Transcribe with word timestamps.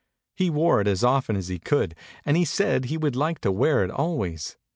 He 0.35 0.49
wore 0.49 0.81
it 0.81 0.87
as 0.87 1.03
often 1.03 1.35
as 1.35 1.47
he 1.47 1.59
could, 1.59 1.93
and 2.25 2.35
he 2.35 2.43
said 2.43 2.85
he 2.85 2.97
would 2.97 3.15
like 3.15 3.37
to 3.41 3.51
wear 3.51 3.83
it 3.83 3.91
always. 3.91 4.57